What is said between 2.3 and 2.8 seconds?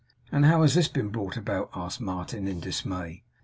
in